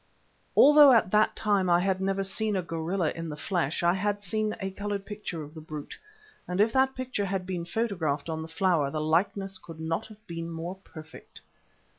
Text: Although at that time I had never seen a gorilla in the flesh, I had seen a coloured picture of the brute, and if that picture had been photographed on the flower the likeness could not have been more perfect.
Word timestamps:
Although 0.57 0.93
at 0.93 1.11
that 1.11 1.35
time 1.35 1.69
I 1.69 1.79
had 1.79 2.01
never 2.01 2.23
seen 2.23 2.55
a 2.55 2.63
gorilla 2.63 3.11
in 3.11 3.29
the 3.29 3.37
flesh, 3.37 3.83
I 3.83 3.93
had 3.93 4.23
seen 4.23 4.55
a 4.59 4.71
coloured 4.71 5.05
picture 5.05 5.43
of 5.43 5.53
the 5.53 5.61
brute, 5.61 5.95
and 6.47 6.59
if 6.59 6.73
that 6.73 6.95
picture 6.95 7.25
had 7.25 7.45
been 7.45 7.65
photographed 7.65 8.27
on 8.27 8.41
the 8.41 8.47
flower 8.47 8.89
the 8.89 8.99
likeness 8.99 9.59
could 9.59 9.79
not 9.79 10.07
have 10.07 10.25
been 10.25 10.49
more 10.49 10.73
perfect. 10.77 11.41